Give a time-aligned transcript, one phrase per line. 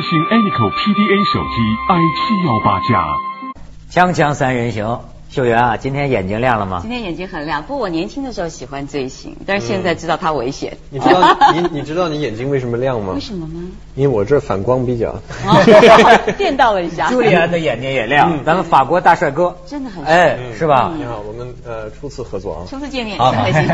[0.00, 1.56] 建议，三星 Anyco PDA 手机
[1.88, 3.04] i 七幺八加。
[3.90, 5.00] 锵锵三人行，
[5.30, 6.80] 秀媛啊，今天眼睛亮了吗？
[6.82, 10.76] 今天眼睛很亮，不过我年轻的时候喜欢追星，但是现在知道它危险。
[10.90, 13.12] 你知道 你你知道你眼睛为什么亮吗？
[13.14, 13.62] 为什么吗？
[13.94, 15.10] 因为我这反光比较。
[15.10, 15.54] 哦
[16.36, 17.10] 电到了一下。
[17.14, 20.92] 朱利安的眼睛也亮，咱们法国大帅哥，真的很帅哎，是吧？
[20.96, 22.60] 你好，我们呃初次合作啊。
[22.68, 23.70] 初次见面，好很开心。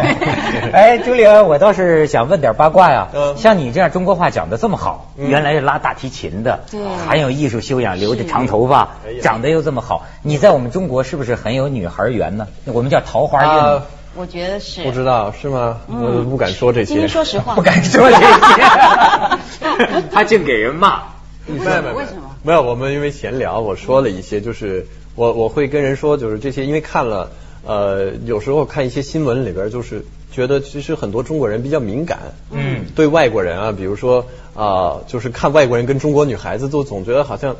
[0.74, 3.08] 哎，朱利安，我倒是想问点八卦呀。
[3.14, 12.46] 嗯像你这样中国话讲的这么好，嗯原来是拉大提琴的，对很有艺术修养，留着长头发哎呀，长得又这么好，你在我们中国是不是很有女孩缘呢？
[12.64, 13.82] 我们叫桃花运啊。
[14.18, 14.82] 我觉得是。
[14.82, 15.78] 不知道是吗？
[15.88, 16.86] 嗯我不敢说这些。
[16.86, 21.02] 今天说实话， 不敢说这些， 他净给人骂。
[21.46, 27.30] 没有为什么没有为什么没有，我们因为闲聊，我说了一些，就是我我会跟人说，就是这些，因为看了
[27.64, 32.18] 呃，有时候看一些新闻里边，就是觉得其实很多中国人比较敏感，
[32.50, 34.24] 嗯对外国人啊，比如说
[34.54, 37.54] 啊、就是看外国人跟中国女孩子，都总觉得好像。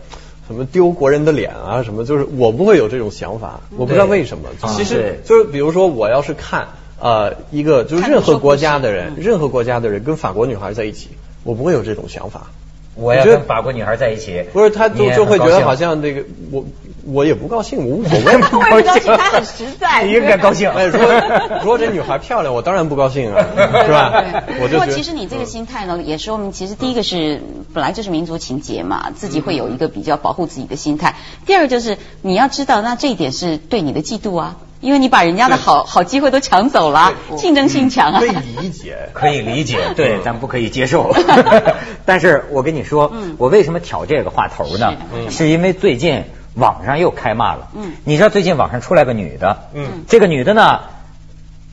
[0.47, 4.49] 什么丢国人的脸啊，什么就是我不会有这种想法，我不知道为什么。
[4.77, 6.69] 其实就是比如说我要是看
[7.01, 11.11] 呃一个就是任何国家的人，任何国家的人跟法国女孩在一起，
[11.43, 12.49] 我不会有这种想法。
[12.95, 16.65] 我要跟法国女孩在一起，不是，他就就会觉得好像这个我
[17.07, 18.25] 我也不高兴，我无所谓。
[18.27, 20.03] 我也不高兴，他很实在。
[20.05, 20.71] 你应该高兴。
[20.71, 21.09] 哎，如果
[21.63, 23.45] 如果这女孩漂亮，我当然不高兴啊，
[23.87, 24.25] 是吧？
[24.61, 27.41] 我不过其实你这个心态呢，也说明其实第一个是
[27.73, 31.15] 本来就是民族情结嘛，自己会有一个比较保护自己的心态。
[31.47, 38.27] 第二就是你要知道，那这一点是对你的嫉妒啊，因为你把人家的好好机会都抢走了，竞争性强啊可。
[38.27, 38.97] 以理解。
[39.13, 41.15] 可以理解，对，咱不可以接受。
[42.05, 44.95] 但是我跟你说，嗯我为什么挑这个话头呢？
[45.31, 46.25] 是是因为最近
[46.57, 47.69] 网上又开骂了。
[47.75, 47.93] 嗯。
[48.05, 50.05] 你知道最近网上出来个女的，嗯。
[50.09, 50.81] 这个女的呢，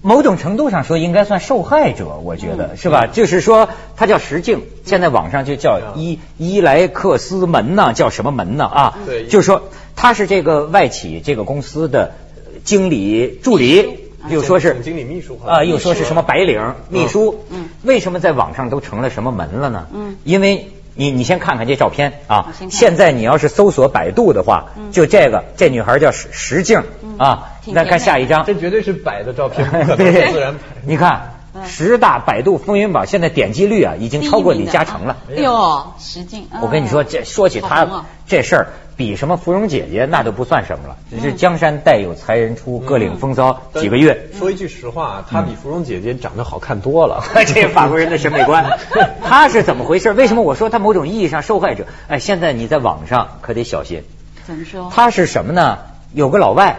[0.02, 2.78] 某种程度上说应该算受害者，我觉得、嗯。
[2.78, 3.08] 是吧？
[3.08, 8.98] 就是说她叫石静，现在网上就叫伊伊莱克斯门呢，叫什么门呢啊？
[9.06, 9.26] 对。
[9.26, 9.64] 就是说
[9.96, 14.00] 她是这个外企这个公司的呃经理助理。
[14.30, 17.68] 又说是总经理秘书啊、又说是什么白领秘书，嗯。
[17.84, 19.88] 为什么在网上都成了什么门了呢？
[19.94, 20.16] 嗯。
[20.24, 26.81] 因为你你先看看这照片啊现在你要是搜索百度的话，嗯就这个这女孩叫石石静
[27.18, 30.59] 啊，挺再看下一张，这绝对是摆的照片，不可能 对自然拍。
[30.86, 35.18] 你看嗯十大百度风云榜现在点击率啊已经超过李嘉诚了。
[35.30, 36.47] 哎呦，实劲！
[36.62, 44.30] 我跟你说，这说起他这事儿，比什么芙蓉姐姐那都不算什么了，只是江山代有才人出，各领风骚几个月。
[44.38, 47.24] 说一句实话，他比芙蓉姐姐长得好看多了。
[47.46, 48.80] 这法国人的审美观，
[49.24, 50.12] 他是怎么回事？
[50.14, 51.85] 为什么我说他某种意义上受害者？
[52.08, 54.03] 哎，现在你在网上可得小心。
[54.46, 54.91] 怎么说？
[54.94, 55.78] 他是什么呢？
[56.14, 56.78] 有个老外，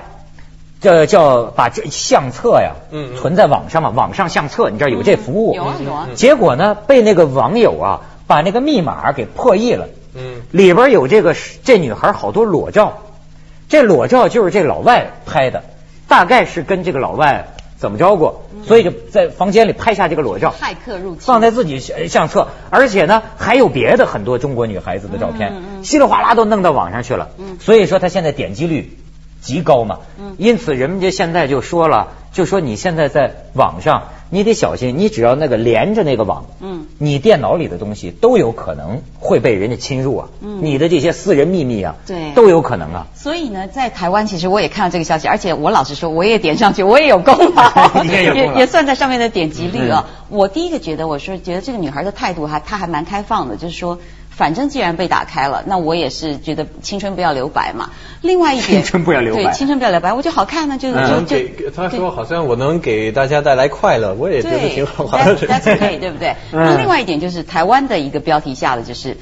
[0.84, 3.16] 这叫把这相册呀，嗯嗯。
[3.16, 5.54] 存在网上嘛，网上相册，你知道有这服务？
[5.54, 6.08] 有啊有啊。
[6.14, 9.88] 结果呢，被那个网友啊，把那个密码给破译了。
[10.14, 10.42] 嗯。
[10.50, 11.34] 里边有这个
[11.64, 12.98] 这女孩好多裸照，
[13.70, 15.64] 这裸照就是这老外拍的，
[16.06, 17.46] 大概是跟这个老外
[17.78, 20.54] 怎么着过，所以就在房间里拍下这个裸照。
[20.60, 27.30] 骇客入侵，放在自己相相册，而且呢还有别的很多中国女孩子的照片，嗯稀里哗啦都弄到网上去了。
[27.38, 27.56] 嗯。
[27.58, 28.98] 所以说他现在点击率
[29.44, 29.98] 极高嘛。
[30.18, 40.28] 嗯因此人们家现在就说了，就说你现在在网上你得小心，你只要那个连着那个网，嗯你电脑里的东西都有可能会被人家侵入啊。
[40.40, 43.06] 嗯你的这些私人秘密啊，对都有可能啊。
[43.14, 50.06] 所以呢，在台湾其实我也看到这个消息，而且我老实说，我也点上去，我也有功劳， 你也有功劳 也算在上面的点击率啊。
[50.28, 53.98] 我第一个觉得，我说觉得这个女孩的态度还她还蛮开放的，就是说。
[54.36, 57.90] 反正既然被打开了，那我也是觉得青春不要留白嘛。
[58.20, 65.36] 另外一点， 青春不要留白对，青春不要留白，我觉得好看呢，就就能就给给他说好像我能给大家带来快乐，我也觉得，挺好的。
[65.38, 66.36] that's okay，对不对？
[66.52, 69.16] 嗯那另外一点就是台湾的一个标题下的就是。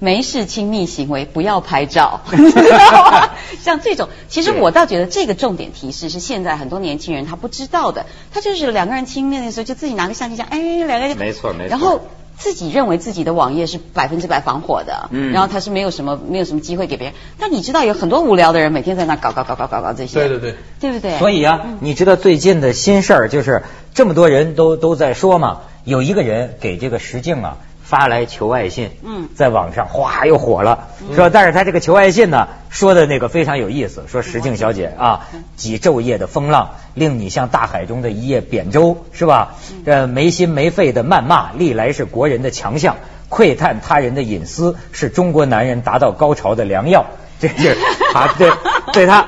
[0.00, 3.30] 没事亲密行为不要拍照，你知道吗？
[3.60, 12.00] 像这种，其实我倒觉得这个重点提示是现在很多年轻人他不知道的，他就是两个人亲密的时候就自己拿个相机这样，哎，两个人没错没错然后
[12.38, 15.32] 自己认为自己的网页是百分之百防火的，嗯。
[15.32, 21.18] 然后他是没有什么没有什么机会给别人，但你知道有很多无聊的人每天在那搞搞搞搞搞搞这些，对对对，对不对？
[21.18, 27.58] 所以啊，你知道最近的新事儿就是这么多人都都在说嘛，有一个人给这个石静啊
[27.88, 29.30] 发来求爱信，嗯。
[29.34, 35.26] 在网上哗又火了，说但是他这个求爱信呢说的那个非常有意思，说石静小姐啊，
[35.56, 39.54] 几昼夜的风浪令你像大海中的一叶扁舟，是吧？
[39.86, 42.96] 这没心没肺的谩骂历来是国人的强项，
[43.30, 47.06] 窥探他人的隐私是中国男人达到高潮的良药，
[47.40, 47.74] 这是
[48.12, 48.52] 啊 对
[48.92, 49.26] 对他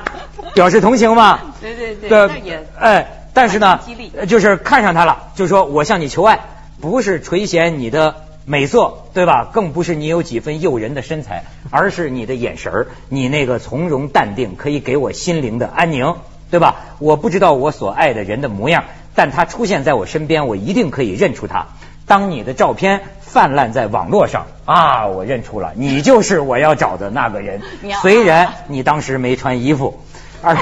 [0.53, 1.39] 表示同情嘛。
[1.59, 3.79] 对对对，的那也哎，但是呢
[4.27, 6.39] 就是看上他了，就说我向你求爱，
[6.79, 8.15] 不是垂涎你的
[8.45, 9.49] 美色，对吧？
[9.51, 16.15] 更不是你有几分诱人的身材，而是你的眼神儿，你那个从容淡定，可以给我心灵的安宁，
[16.49, 16.75] 对吧？
[16.99, 18.85] 我不知道我所爱的人的模样，
[19.15, 21.67] 但他出现在我身边，我一定可以认出他。
[22.07, 27.61] 当你的照片泛滥在网络上啊，我认出了你就是我要找的那个人。
[28.01, 30.01] 虽然你当时没穿衣服，
[30.41, 30.57] 而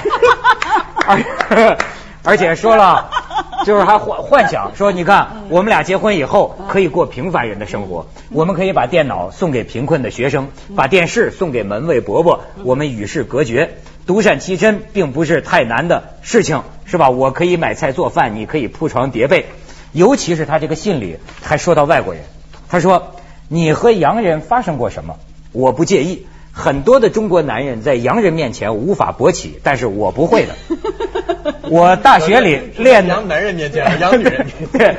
[1.47, 1.77] 而
[2.23, 3.09] 而且说了，
[3.65, 13.77] 就是还幻幻想说，你看我们俩结婚以后可以过平凡人的生活，我们可以把电脑送给贫困的学生，把电视送给门卫伯伯，我们与世隔绝。
[14.07, 17.09] 独善其身并不是太难的事情，是吧？
[17.09, 19.45] 我可以买菜做饭，你可以铺床叠被。
[19.91, 22.23] 尤其是他这个信里还说到外国人，
[22.69, 23.11] 他说
[23.47, 25.17] 你和洋人发生过什么？
[25.51, 26.27] 我不介意。
[26.51, 30.55] 很多的中国男人在洋人面前无法勃起，但是我不会的。
[31.71, 34.67] 我大学里练的洋男人面前，洋女人面前。
[34.77, 34.97] 对，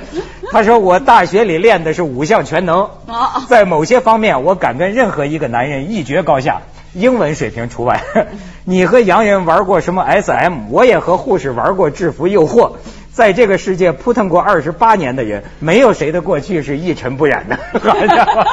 [0.52, 6.62] 他说我大学里练的是五项全能哦，在某些方面我敢跟任何一个男人一决高下，
[6.94, 8.02] 英文水平除外。
[8.64, 10.68] 你和洋人玩过什么 SM？
[10.70, 12.72] 我也和护士玩过制服诱惑。
[13.12, 17.58] 在这个世界扑腾过二十八年的人，没有谁的过去是一尘不染的。
[17.80, 18.46] 好家伙，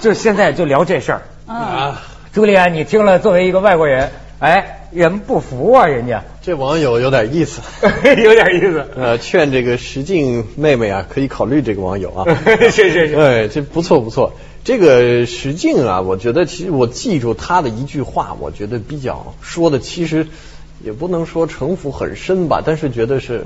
[0.00, 1.22] 就现在就聊这事儿。
[1.48, 2.02] 嗯，啊，
[2.32, 7.60] 朱莉安，你听了，作为一个外国人，哎，人不服啊，人家这网友有点意思。
[8.22, 8.86] 有点意思。
[8.94, 12.24] 呃，劝这个石静妹妹啊，可以考虑这个网友啊。
[12.70, 14.34] 是是是哎，这不错不错。
[14.62, 20.28] 这个石静啊，我觉得其实我记住她的一句话，我觉得比较说的其实
[20.84, 23.44] 也不能说城府很深吧，但是觉得是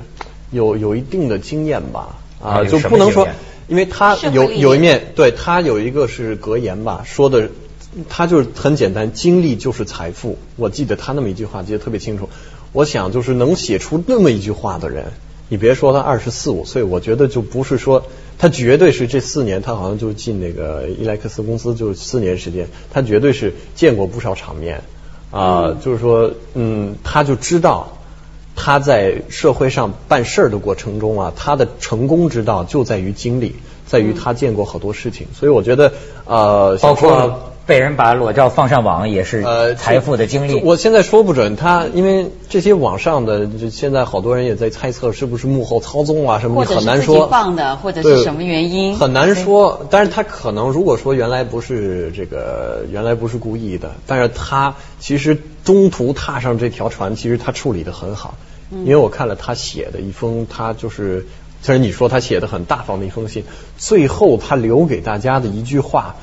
[0.51, 2.17] 有有一定的经验吧。
[2.39, 3.27] 啊，就不能说，
[3.67, 7.49] 因为她有有一面，对她有一个是格言吧，说的。
[8.09, 10.37] 他就是很简单，经历就是财富。
[10.55, 12.29] 我记得他那么一句话，记得特别清楚。
[12.71, 15.11] 我想就是能写出那么一句话的人，
[15.49, 18.03] 你别说他二十四五岁，我觉得就不是说
[18.39, 24.81] 他绝对是这四年，他好像就进那个伊莱克斯公司就四年时间，他绝对是见过不少场面
[25.29, 27.97] 啊、就是说，嗯，他就知道
[28.55, 33.55] 他在社会上办事儿的过程中啊，他的成功之道就在于经历，
[33.87, 35.93] 在于他见过好多事情，所以我觉得
[36.25, 40.61] 呃，包括被人把裸照放上网，也是呃，财富的经历。
[40.63, 47.29] 我现在说不准他，因为这些网上的，就现在好多人也在猜测是不是幕后操纵啊什么的，很难说。
[47.29, 49.87] 放的，或者对是什么原因，很难说。
[49.89, 58.35] 但是他可能如果说原来不是这个，原来不是故意的，但是他其实中途踏上这条船，其实他处理的很好。
[58.71, 61.27] 因为我看了他写的一封，他就是，
[61.61, 63.45] 虽然你说他写的很大方的一封信，
[63.77, 66.15] 最后他留给大家的一句话。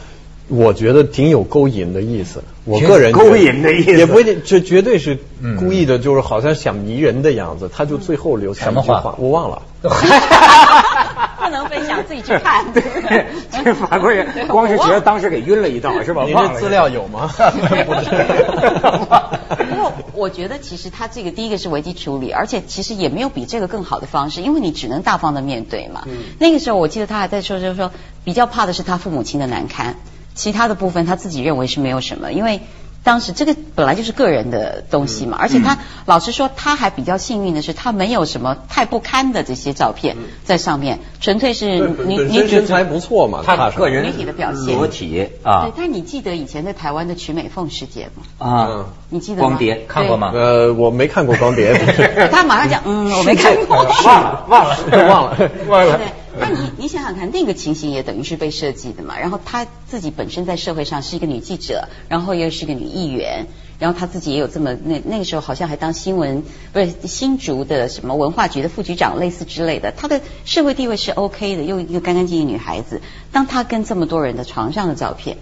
[0.50, 9.63] 我觉得挺有勾引的意思，我个人勾引的意思也不一定，这绝对是嗯故意的，就是好像想迷人的样子，他就最后留下什么话一句话，我忘了。
[11.41, 12.70] 不能分享，自己去看。
[12.72, 12.82] 对
[13.51, 16.25] 这法国人 光是觉得当时给晕了一道，是吧？
[16.25, 17.31] 您这资料有吗？
[17.32, 19.65] 不是。
[19.65, 26.05] 不过我觉得其实他这个第一个是危机处理，而且其实也没有比这个更好的方式，因为你只能大方的面对嘛。
[26.39, 27.91] 那个时候我记得他还在说，就是说
[28.22, 29.96] 比较怕的是他父母亲的难堪，
[30.34, 32.60] 其他的部分他自己认为是没有什么，因为。
[33.03, 48.22] 当时这个本来就是个人的东西嘛，而且他老实说，他还比较幸运的是，他没有什么太不堪的这些照片在上面，纯粹是女本女身身材不错嘛，他个人女体的表现裸体对啊，但你记得以前在台湾的曲美凤事件吗？
[48.46, 49.49] 啊嗯，你记得吗？
[49.49, 50.31] 光碟看过吗？
[50.34, 51.72] 呃，我没看过光碟，
[52.31, 53.77] 他马上讲，嗯，我没看过。
[53.77, 54.77] 忘了忘了
[55.08, 56.06] 忘了忘了对，
[56.41, 59.19] 那你你想想看，那个情形也等于是被设计的嘛。
[59.19, 63.47] 然后她自己本身在社会上是一个女记者，然后又是个女议员，
[63.79, 66.43] 然后她自己也有这么那那个时候好像还当新闻
[66.73, 73.03] 不是新竹的什么文化局的副局长类似之类的，她的社会地位是 OK 的，又一个干干净净女孩子。
[73.31, 75.37] 当她跟这么多人的床上的照片，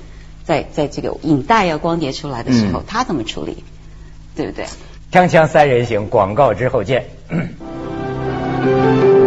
[0.44, 3.62] 在在这个影带啊光碟出来的时候，嗯她怎么处理？
[4.34, 4.66] 对不对？
[5.10, 7.06] 锵锵三人行，广告之后见。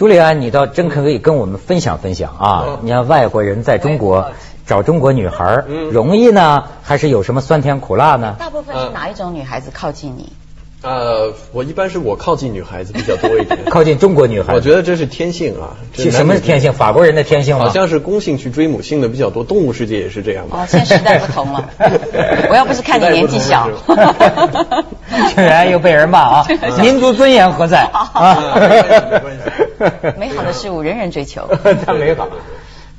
[0.00, 2.64] 朱利安，你倒真可以跟我们分享分享啊！
[2.68, 4.32] 嗯你看外国人在中国
[4.66, 8.34] 找中国女孩容易呢，还是有什么酸甜苦辣呢？
[8.38, 10.32] 大部分是哪一种女孩子靠近你？
[10.80, 15.76] 呃，我一般是我靠近女孩子比较多一点， 靠近中国女孩，我觉得这是天性啊。
[15.92, 16.72] 什么是天性？
[16.72, 17.66] 法国人的天性吗？
[17.66, 20.60] 好像是公性去追母性的比较多，动物世界也是这样吧？
[20.62, 21.68] 哦，现在时代不同了。
[22.48, 23.68] 我要不是看你年纪小
[25.34, 26.46] 竟 然又被人骂啊！
[26.80, 29.69] 民族尊严何在啊没关系没关？
[30.18, 31.48] 美好的事物人人追求。
[31.84, 32.28] 太 美好。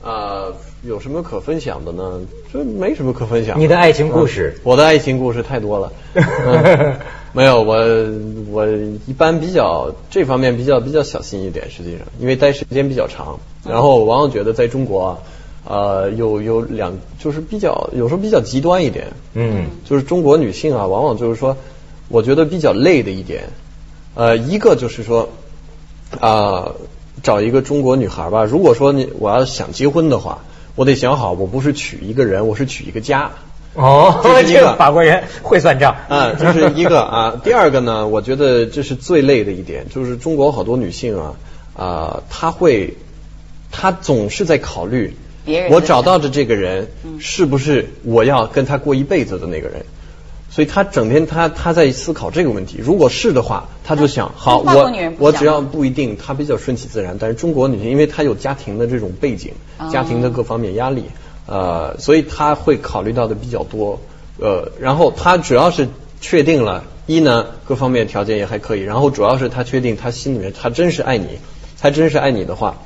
[0.03, 2.19] 呃，有什么可分享的呢？
[2.51, 3.59] 这没什么可分享。
[3.59, 5.93] 你的爱情故事，我的爱情故事太多了。
[6.15, 6.95] 嗯、
[7.33, 7.77] 没有，我
[8.51, 8.67] 我
[9.05, 15.17] 一般比较这方面比较比较小心一点，实际上，因为待时间比较长，然后我往往觉得在中国啊，
[15.69, 21.55] 呃，有有两就是比较有时候比较极端一点，嗯，就是中国女性啊，往往就是说，
[22.07, 23.43] 我觉得比较累的一点，
[24.15, 25.29] 呃，一个就是说
[26.19, 26.75] 啊、呃
[27.23, 30.39] 找一个中国女孩吧，如果说你我要想结婚的话，
[30.75, 33.29] 我得想好，我不是娶一个人，我是娶一个家。
[33.75, 37.39] 哦，这是一个 这个法国人会算账啊，这是一个啊。
[37.43, 41.33] 第二个呢，我觉得这是最累的一点，就是中国好多女性啊
[41.75, 42.95] 啊，她会，
[43.71, 45.15] 她总是在考虑
[45.45, 49.85] 别人，我找到的这个人嗯是不是我要跟他过一辈子的那个人。
[50.51, 57.15] 所以他整天他他在思考这个问题，如果是的话，他就想好我我只要不一定，他比较顺其自然。
[57.17, 61.05] 但是中国女性，因为她有家庭的这种背景哦，家庭的各方面压力，
[61.45, 64.01] 呃，所以她会考虑到的比较多。
[64.39, 65.87] 呃，然后她主要是
[66.19, 71.39] 确定了，一呢各方面条件也还可以，然后主要是她确定她心里面她真是爱你，
[71.79, 72.77] 她真是爱你的话，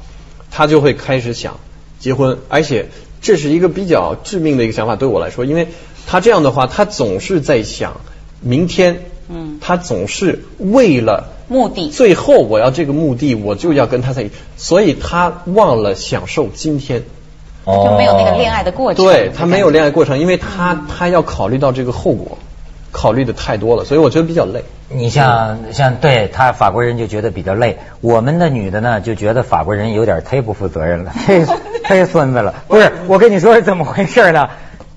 [0.52, 1.60] 她就会开始想
[2.00, 2.90] 结婚，而且
[3.22, 5.68] 这是一个比较致命的一个想法对我来说，因为
[6.08, 8.02] 她这样的话，他总是在想
[8.42, 11.32] 明天，嗯他总是为了。
[11.48, 17.04] 目的最后我要这个目的，我就要跟他在一起，所以他忘了享受今天。
[17.68, 19.06] 就没有那个恋爱的过程。
[19.06, 22.38] 对他没有恋爱过程，因为他他要考虑到这个后果，
[22.92, 24.64] 考虑的太多了，所以我觉得比较累。
[24.90, 31.48] 你像像对他法国人就觉得比较累，我们的女的呢就觉得法国人有点忒不负责任了，忒
[31.88, 32.54] 忒孙子了。
[32.68, 34.48] 不是，我跟你说是怎么回事呢？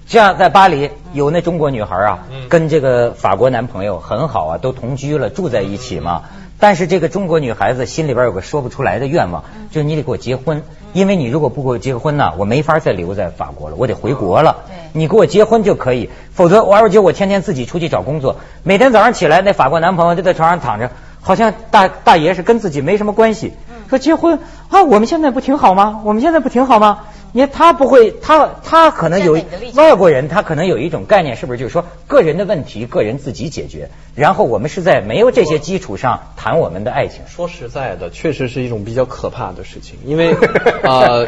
[0.09, 6.23] 像在巴黎有那中国女孩啊，跟这个法国男朋友很好啊，都同居了，住在一起嘛。
[6.59, 10.62] 但是这个中国女孩子心里边有个说不出来的愿望，就是你得给我结婚，
[10.95, 14.65] 因为你如果不给我结婚呢，我没法再留在法国了，我得回国了。
[14.95, 23.53] 你给我结婚就可以，否则我而且我天天自己出去找工作，每天早上起来那法国男朋友就在床上躺着，好像大大爷是跟自己没什么关系。
[23.88, 26.02] 说结婚啊，我们现在不挺好吗？
[26.04, 27.04] 我们现在不挺好吗？
[27.33, 29.38] 你看他不会，他他可能有
[29.75, 37.21] 外国人，他可能有一种概念，是不是就是说个人的问题个人自己解决，然后我们是在没有这些基础上谈我们的爱情。
[37.28, 40.35] 说实在的，确实是一种比较可怕的事情，因为
[40.83, 41.26] 呃，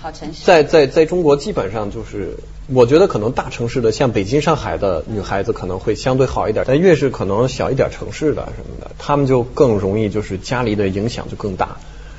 [0.00, 0.42] 好诚实。
[0.44, 2.38] 在在在中国基本上就是，
[2.68, 11.76] 我觉得可能大城市的像北京、上海的女孩子可能会相对好一点，但越是可能小一点城市的什么的，她们就更容易就是家里的影响就更大，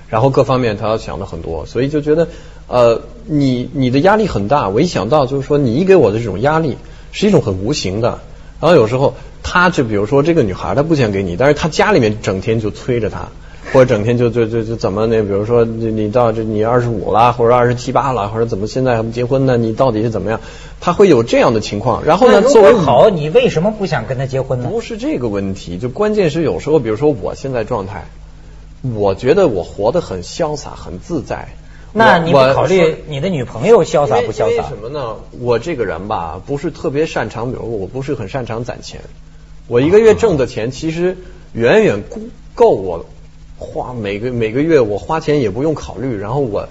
[0.08, 2.30] 然后各方面她要想的很多，所以就觉得
[2.68, 4.70] 呃，你你的压力很大。
[4.70, 6.78] 我一想到就是说，你给我的这种压力
[7.12, 8.20] 是一种很无形的，
[8.62, 13.28] 然后有时候她就比如说这个女孩她不想给你，但是她家里面整天就催着她。
[13.74, 15.22] 或者整天就就就就怎么那？
[15.22, 19.58] 比如说你你到这你二十五了，或者二十七八了，或者怎么现在还不结婚呢？
[19.58, 20.40] 你到底是怎么样？
[20.80, 22.06] 他会有这样的情况。
[22.06, 24.70] 然后呢，作为好，你为什么不想跟他结婚呢？
[24.72, 28.06] 不是这个问题，就关键是有时候，比如说我现在状态，
[28.96, 31.50] 我觉得我活得很潇洒，很自在。
[31.94, 34.64] 那你不考虑你的女朋友潇洒不潇洒为为？
[34.64, 35.16] 什么呢？
[35.40, 39.02] 我这个人吧，不是特别擅长，比如我不是很擅长攒钱。
[39.68, 41.18] 我一个月挣的钱其实
[41.54, 42.22] 远远够
[42.54, 43.06] 够我
[43.58, 46.18] 花每个每个月我花钱也不用考虑。
[46.18, 46.68] 然后我，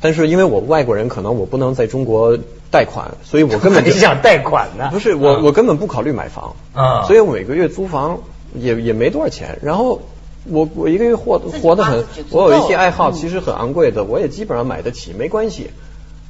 [0.00, 2.38] 但是因为我外国人，可能我不能在中国
[2.70, 4.90] 贷款，所以我根本就 你想贷款呢？
[4.92, 8.20] 不是我啊我根本不考虑买房啊所以我每个月租房
[8.54, 10.00] 也也没多少钱，然后。
[10.46, 15.70] 我我一个月活活得很我有一些爱好，嗯其实很昂贵的，我也基本上买得起，没关系。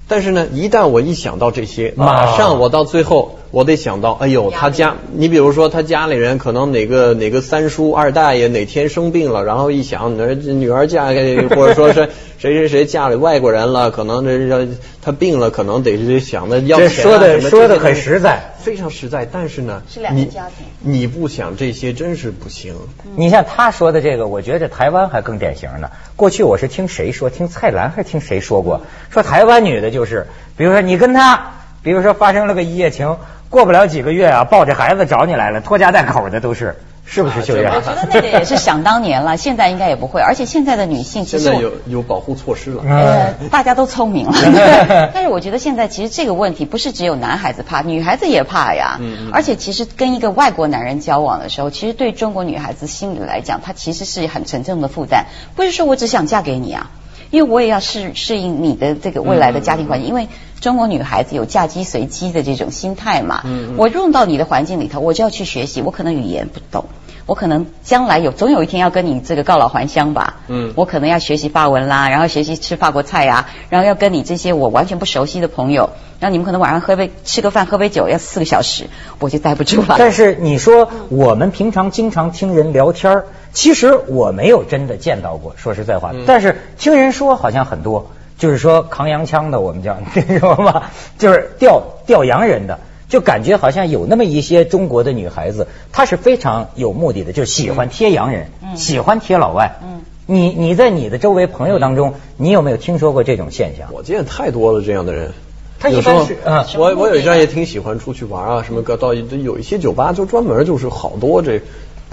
[0.07, 12.11] 但是呢，一旦我一想到这些，马上我到最后，我得想到，哎呦，他家，你比如说他家里人可能哪个哪个三叔二大爷哪天生病了，然后一想，女儿女儿嫁给或者说是
[12.45, 14.69] 谁谁谁嫁给外国人了，可能这这
[15.01, 19.25] 他病了，可能得是想的要钱啊说的说的很实在非常实在。
[19.25, 22.75] 但是呢，是两个你家庭你不想这些真是不行。
[23.17, 25.89] 你像他说的这个，我觉得台湾还更典型呢。
[26.17, 30.27] 过去我是听谁说，听蔡澜还是听谁说过，说台湾女的就是，
[30.59, 33.17] 比如说你跟他，比如说发生了个一夜情，
[33.49, 37.71] 过不了几个月啊，抱着孩子找你来了，拖家带口的都是，是不是秀艳？
[37.71, 40.21] 我觉得那个也是想当年了，现在应该也不会。
[40.21, 42.83] 而且现在的女性其实现在有有保护措施了。
[42.87, 44.33] 呃，大家都聪明了，
[45.13, 48.97] 但是我觉得现在其实这个问题不是只有男孩子怕，女孩子也怕呀。
[49.01, 55.27] 嗯嗯而且其实跟一个外国男人交往的时候，其实对中国女孩子心里来讲，她其实是很沉重的负担。
[55.57, 56.91] 不是说我只想嫁给你啊，
[57.35, 60.29] 因为我也要适适应你的这个未来的家庭环境，因为
[60.61, 63.43] 中国女孩子有嫁鸡随鸡的这种心态嘛。
[63.77, 66.85] 我用到你的环境里头，我就要去学习，我可能语言不懂。
[67.27, 70.37] 我可能将来有总有一天要跟你这个告老还乡吧。
[70.47, 78.85] 嗯我可能要学习法文啦，然后学习吃法国菜呀、然后要跟你这些我完全不熟悉的朋友，然后你们可能晚上喝杯吃个饭喝杯酒要四个小时，
[79.19, 79.97] 我就待不住了。
[79.99, 90.83] 但是你说我们平常经常听人聊天儿其实我没有真的见到过，说实在话，嗯但是听人说好像很多，就是说扛洋枪的，我们叫 你知道吗？
[91.17, 92.79] 就是钓钓洋人的。
[93.07, 99.77] 就感觉好像有那么一些中国的女孩子，她是非常有目的的，就是喜欢贴洋人，嗯喜欢贴老外。
[99.83, 103.91] 嗯你你在你的周围朋友当中，你有没有听说过这种现象？
[103.93, 105.33] 我见太多了这样的人。
[105.79, 111.61] 他一有时候般是啊我我有一阵也挺喜欢出去玩啊，什么个到有一些酒吧就专门就是好多这，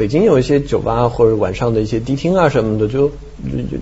[0.01, 3.11] 北京有一些酒吧或者晚上的一些迪厅啊什么的，就有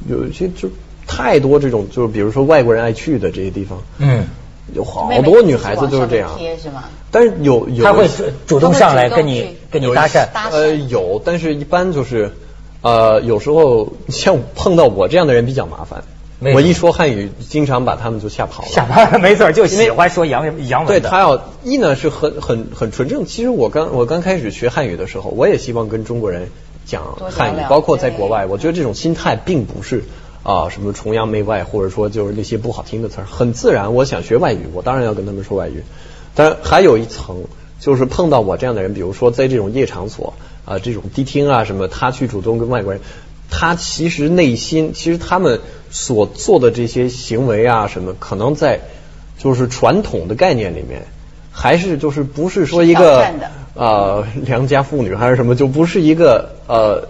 [0.10, 0.68] 有有一些就
[1.08, 4.26] 太多这种，就是比如说外国人爱去的这些地方，嗯，
[4.74, 6.32] 有好多女孩子就是这样。
[6.38, 6.84] 贴是吗？
[7.10, 10.28] 但是有有他会主主动上来跟你跟你搭讪。
[10.34, 12.34] 搭讪呃，有，但是一般就是，
[12.82, 16.04] 呃，有时候像碰到我这样的人比较麻烦。
[16.42, 18.70] 我一说汉语，经常把他们就吓跑了。
[18.70, 20.88] 吓跑了 没错，就喜欢说洋洋文。
[20.88, 23.26] 对他要一呢是很很很纯正。
[23.26, 26.50] 其实我刚我刚开始学汉语的时候，我也希望跟中国人
[26.86, 30.06] 讲汉语，包括在国外，我觉得这种心态并不是
[30.42, 33.94] 啊、什么崇洋媚外，或者说就是那些不好听的词儿，很自然。
[33.94, 35.84] 我想学外语，我当然要跟他们说外语。
[36.36, 37.44] 当然还有一层，
[37.82, 40.34] 就是碰到我这样的人，比如说在这种夜场所
[40.66, 43.02] 啊、这种迪厅啊什么，他去主动跟外国人，
[43.50, 45.60] 他其实内心其实他们
[45.90, 48.82] 所做的这些行为啊什么，可能在
[49.38, 51.06] 就是传统的概念里面，
[51.52, 53.26] 还是就是不是说一个
[53.76, 57.08] 呃良家妇女还是什么，就不是一个呃。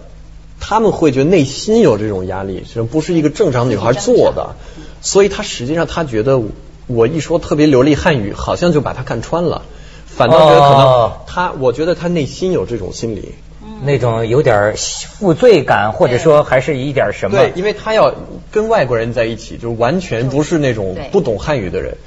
[0.62, 4.58] 他们会觉得内心有这种压力，这不是一个正常女孩做的，
[5.02, 6.42] 所以他实际上他觉得
[6.86, 9.62] 我一说特别流利汉语，好像就把他看穿了，
[10.06, 13.36] 反倒觉得可能哦他，我觉得他内心有这种心理。
[13.84, 17.38] 那种有点负罪感，或者说还是一点什么？
[17.38, 18.14] 对，因为他要
[18.52, 21.98] 跟外国人在一起，就完全不是那种不懂汉语的人，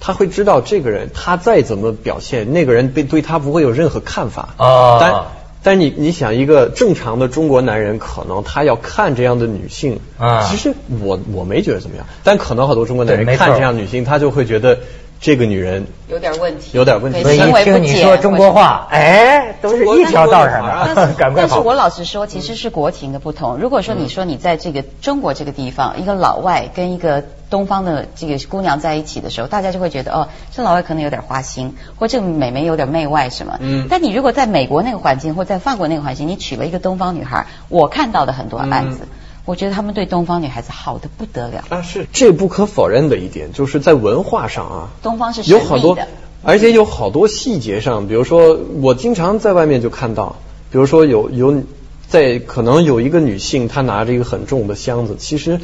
[0.00, 4.54] 他会知道这个人他再怎么表现，那个人对对他不会有任何看法。
[4.56, 4.98] 啊。
[5.00, 5.24] 但
[5.60, 10.46] 但你你想，一个正常的中国男人，可能他要看这样的女性，啊。
[10.48, 14.78] 其实我我没觉得怎么样，但可能好多中国男人看这样女性，他就会觉得
[15.20, 21.42] 这个女人有点问题，有点问题行为不听你说中国话，哎，都是一条道上的，是 赶快。
[21.42, 23.56] 但是我老实说，其实是国情的不同。
[23.56, 33.58] 如果说你说你在这个中国这个地方，一个老外跟一个东方的这个姑娘在一起的时候，大家就会觉得哦，这老外可能有点花心，或这个美眉有点媚外什么。
[33.60, 39.08] 嗯但你如果在美国那个环境，或在法国那个环境，你娶了一个东方女孩，我看到的很多案子，嗯
[39.48, 41.64] 我觉得他们对东方女孩子好的不得了。
[41.70, 45.96] 啊是这不可否认的一点，就是在文化上啊，东方是有好多，
[46.42, 50.36] 而且有好多细节上，比如说我经常在外面就看到，
[50.70, 51.62] 比如说有有
[52.08, 55.58] 在可能有一个女性，她拿着一个很重的箱子，其实。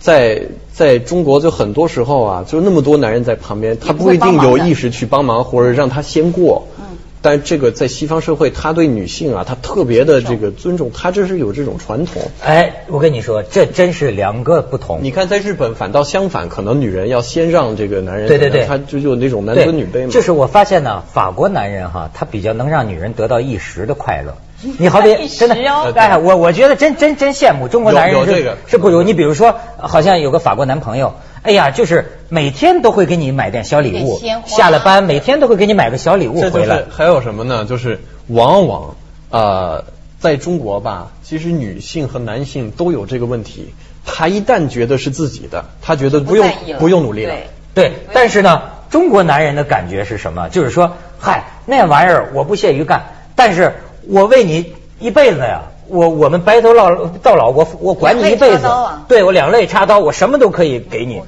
[0.00, 6.68] 在在中国，就很多时候啊，就那么多男人在旁边，他不不一定有意识去帮忙，或者让他先过。
[7.18, 12.22] 嗯但这个在西方社会，他对女性啊，他特别的这个尊重，他这是有这种传统。
[12.44, 15.00] 哎，我跟你说，这真是两个不同。
[15.02, 20.10] 你看，在日本反倒相反，可能女人要先让这个男人，对对对他就有那种男尊女卑嘛。
[20.10, 24.36] 就是我发现呢，法国男人哈，他比较能让女人得到一时的快乐。
[24.78, 31.14] 你好比真的哦，哎，我我觉得真真真羡慕中国男人是有有这个是不如你比如说，好像有个法国男朋友，
[31.48, 36.86] 哎呀，就是每天都会给你买点小礼物下了班每天都会给你买个小礼物回来是。
[36.90, 37.64] 还有什么呢？
[37.64, 38.96] 就是往往
[39.30, 39.84] 呃，
[40.18, 43.72] 在中国吧，其实女性和男性都有这个问题。
[44.04, 47.34] 他一旦觉得是自己的，他觉得不用不用努力了。
[47.74, 50.50] 对对，但是呢，中国男人的感觉是什么？
[50.50, 53.72] 就是说，嗨，那玩意儿我不屑于干，但是
[54.06, 58.68] 我为你一辈子呀，我我们白头到到老，我我管你一辈子
[59.08, 61.20] 对我两肋插刀，我什么都可以给你。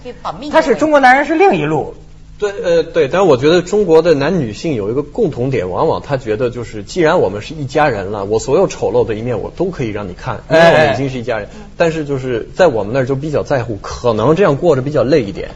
[0.51, 1.95] 他是中国男人是另一路，
[2.39, 11.49] 对，呃，对，但是我觉得中国的男女性有一个共同点，往往他觉得就是，既然我们是一家人了，我所有丑陋的一面我都可以让你看，因为我们已经是一家人。
[11.77, 15.51] 但是就是在我们那儿就比较在乎，可能这样过着比较累一点。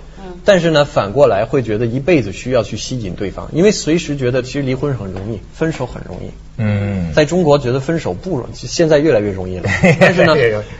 [0.44, 6.30] 但是呢，反过来会觉得一辈子需要去吸引对方，因为随时觉得其实离婚很容易，分手很容易。
[6.58, 9.70] 嗯，在中国觉得分手不容易，现在越来越容易了。
[9.98, 10.34] 但是呢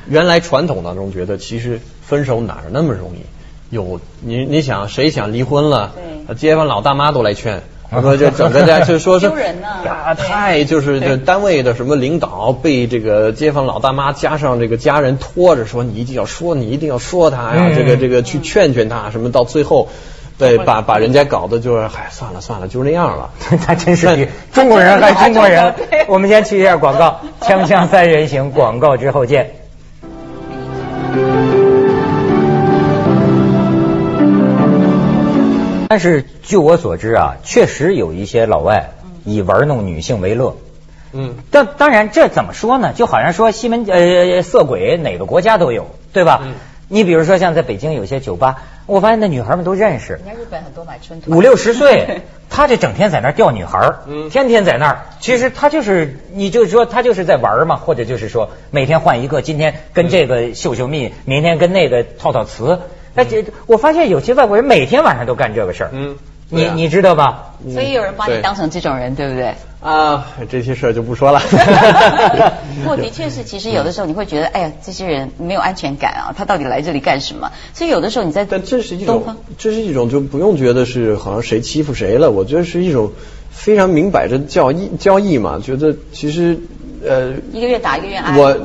[0.09, 3.21] 原来传统当中觉得其实分手哪儿那么容易？
[3.75, 5.95] 有你你想谁想离婚了？
[6.27, 7.63] 对街坊老大妈都来劝。
[7.97, 19.89] 我说这整个家就说是 丢人呐啊，太就是这单位的什么领导被这个街坊老大妈加上这个家人拖着说你一定要说，你一定要说他呀，嗯这个这个去劝劝他，什么到最后
[20.37, 23.31] 对，把把人家搞得就是，嗨，算了算了，就那样了。
[23.65, 25.73] 他真是比中国人还 中国人。
[26.09, 29.55] 我们先去一下广告，锵锵三人行，广告之后见。
[35.95, 40.57] 但是据我所知啊，确实有一些老外以玩弄女性为乐。
[41.13, 42.93] 嗯，但当然这怎么说呢？
[42.93, 46.41] 就好像说西门呃色鬼哪个国家都有，对吧？
[46.43, 46.55] 嗯
[46.89, 50.15] 你比如说像在北京有些酒吧，我发现那女孩们都认识。
[50.15, 53.95] 人家日本很多买春团，五六十岁， 他就整天在那儿钓女孩
[54.31, 55.07] 天天在那儿。
[55.21, 62.81] 其实他就是，你就说他就是在玩嘛，或者就是说每天换一个，今天跟这个秀秀蜜，明天跟那个套套词。
[63.15, 65.91] 哎，这我发现有些外国人每天晚上都干这个事儿。
[65.93, 66.17] 嗯，
[66.49, 67.55] 你啊你知道吧？
[67.73, 69.55] 所以有人把你当成这种人，对不对？
[69.81, 71.41] 啊，这些事儿就不说了。
[72.83, 77.53] 不过的确是，其实有的时候你会觉得，哎呀，这些人没有安全感啊，他到底来这里干什么？
[77.75, 83.13] 所以有的时候你在但这是一种东方，这是一种就不用觉得是好像谁欺负谁了，我觉得是一种
[83.51, 86.59] 非常明摆着交易交易嘛，觉得其实
[87.07, 88.39] 呃，一个月打一个月挨。
[88.39, 88.57] 我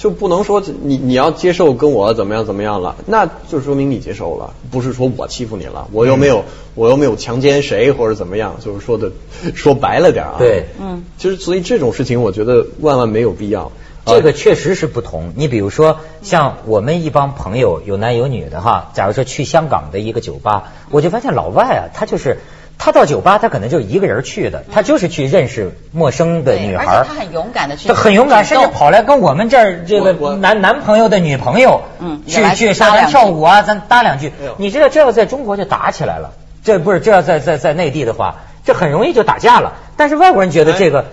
[0.00, 6.42] 就不能说你你要接受跟我怎么样怎么样了，那就说明你接受了，不是说我欺负你了，我又没有、
[6.74, 9.12] 我又没有强奸谁或者怎么样，就是说的
[9.54, 13.70] 说白了点儿啊，对嗯，就是所以这种事情我觉得万万没有必要。
[14.06, 15.34] 这个确实是不同。
[15.36, 18.90] 你比如说，像我们一帮朋友，有男有女的哈。
[18.94, 22.38] 假如说去香港的一个酒吧，我就发现老外啊，他就是
[22.82, 34.32] 他到酒吧，他可能就一个人去的，他就是去认识陌生的女孩儿而且他很勇敢的去，他很勇敢，甚至跑来跟我们这儿这个男男朋友的女朋友，嗯去去上咱搭两句跳舞啊，咱搭两句。
[34.56, 36.32] 你知道这要在中国就打起来了，
[36.64, 39.74] 这不是这要在在在内地的话，这很容易就打架了。
[39.98, 41.04] 但是外国人觉得这个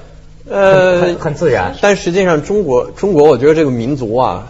[0.49, 1.75] 呃很很自然。
[1.81, 4.47] 但实际上中国中国我觉得这个民族啊，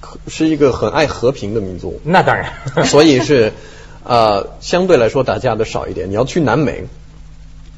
[0.00, 2.00] 可是一个很爱和平的民族。
[2.04, 3.52] 那当然，所以是
[4.04, 6.10] 呃相对来说打架的少一点。
[6.10, 6.84] 你要去南美，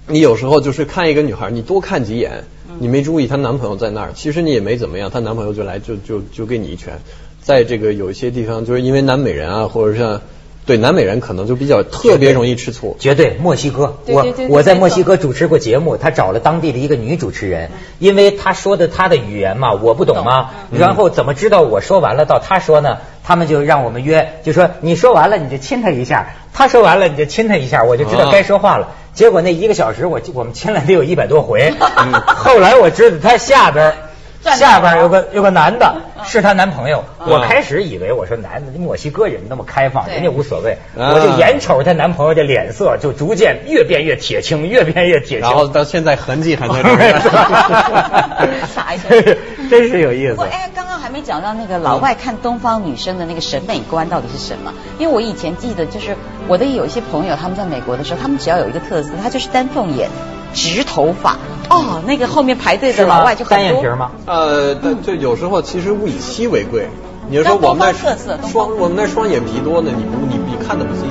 [0.06, 2.44] 你有时候就是看一个女孩，你多看几眼，
[2.78, 7.00] 你没注意她男朋友在那儿，其实你也没怎么样，她男朋友就来就就就给你一拳。
[7.40, 10.20] 在这个有一些地方，就是因为南美人啊，或者像
[10.64, 12.96] 对南美人可能就比较特别容易吃醋。
[12.98, 22.98] 绝对，墨西哥，我对对对对我在墨西哥主持过节目，他找了当地的一个女主持人，因为他说的他的语言嘛，我不懂嘛，然后怎么知道我说完了到他说呢？
[23.24, 28.88] 他们就让我们约，就说你说完了你就亲他一下，他说完了你就亲他一下，我就知道啊该说话了。
[29.14, 31.72] 结果那一个小时我我们亲了得有一百多回，
[32.26, 33.94] 后来我知道他下边
[34.42, 48.66] 下边有个有个男的是她男朋友，嗯我开始以为我说男的墨西哥人那么开放，人家无所谓，啊我就眼瞅她男朋友的脸色就逐渐越变越铁青，越变越铁青，然后到现在痕迹还在这 儿。
[48.74, 49.08] 傻一下。
[49.70, 50.44] 真是有意思我。
[50.44, 54.72] 哎，刚刚还没讲到那个老外看东方女生的那个审美观到底是什么？
[54.98, 56.14] 因为我以前记得，就是
[56.48, 60.10] 我的有一些朋友他们在美国的时候，他们只要有一个特色，他就是丹凤眼、
[60.52, 61.36] 直头发。
[61.70, 63.56] 哦，那个后面排队的老外就很多。
[63.56, 64.10] 单眼皮吗？
[64.26, 66.88] 呃，但就有时候其实物以稀为贵。
[67.30, 71.04] 你要说我们那双我们那双眼皮多呢，你不你你看的不清